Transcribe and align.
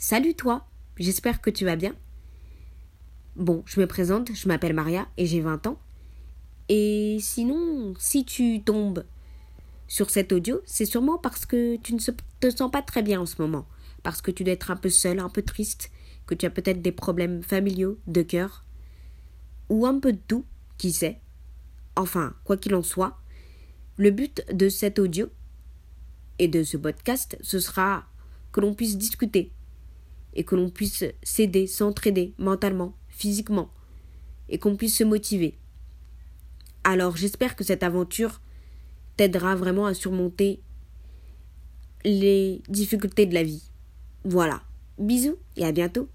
Salut 0.00 0.34
toi, 0.34 0.64
j'espère 0.96 1.40
que 1.40 1.50
tu 1.50 1.64
vas 1.64 1.74
bien. 1.74 1.92
Bon, 3.34 3.64
je 3.66 3.80
me 3.80 3.86
présente, 3.88 4.32
je 4.32 4.46
m'appelle 4.46 4.72
Maria 4.72 5.08
et 5.16 5.26
j'ai 5.26 5.40
20 5.40 5.66
ans. 5.66 5.80
Et 6.68 7.18
sinon, 7.20 7.94
si 7.98 8.24
tu 8.24 8.62
tombes 8.62 9.04
sur 9.88 10.08
cet 10.10 10.30
audio, 10.30 10.60
c'est 10.66 10.84
sûrement 10.84 11.18
parce 11.18 11.46
que 11.46 11.74
tu 11.78 11.94
ne 11.94 11.98
te 11.98 12.50
sens 12.50 12.70
pas 12.70 12.80
très 12.80 13.02
bien 13.02 13.20
en 13.20 13.26
ce 13.26 13.42
moment, 13.42 13.66
parce 14.04 14.22
que 14.22 14.30
tu 14.30 14.44
dois 14.44 14.52
être 14.52 14.70
un 14.70 14.76
peu 14.76 14.88
seul, 14.88 15.18
un 15.18 15.28
peu 15.28 15.42
triste, 15.42 15.90
que 16.26 16.36
tu 16.36 16.46
as 16.46 16.50
peut-être 16.50 16.80
des 16.80 16.92
problèmes 16.92 17.42
familiaux, 17.42 17.98
de 18.06 18.22
cœur, 18.22 18.64
ou 19.68 19.84
un 19.84 19.98
peu 19.98 20.12
de 20.12 20.20
tout, 20.28 20.44
qui 20.76 20.92
sait. 20.92 21.20
Enfin, 21.96 22.36
quoi 22.44 22.56
qu'il 22.56 22.76
en 22.76 22.84
soit, 22.84 23.18
le 23.96 24.12
but 24.12 24.44
de 24.52 24.68
cet 24.68 25.00
audio 25.00 25.26
et 26.38 26.46
de 26.46 26.62
ce 26.62 26.76
podcast, 26.76 27.36
ce 27.40 27.58
sera 27.58 28.04
que 28.52 28.60
l'on 28.60 28.74
puisse 28.74 28.96
discuter 28.96 29.50
et 30.38 30.44
que 30.44 30.54
l'on 30.54 30.70
puisse 30.70 31.04
s'aider, 31.24 31.66
s'entraider 31.66 32.32
mentalement, 32.38 32.94
physiquement, 33.08 33.70
et 34.48 34.60
qu'on 34.60 34.76
puisse 34.76 34.96
se 34.96 35.02
motiver. 35.02 35.58
Alors 36.84 37.16
j'espère 37.16 37.56
que 37.56 37.64
cette 37.64 37.82
aventure 37.82 38.40
t'aidera 39.16 39.56
vraiment 39.56 39.86
à 39.86 39.94
surmonter 39.94 40.60
les 42.04 42.62
difficultés 42.68 43.26
de 43.26 43.34
la 43.34 43.42
vie. 43.42 43.64
Voilà. 44.24 44.62
Bisous 44.96 45.36
et 45.56 45.64
à 45.64 45.72
bientôt. 45.72 46.08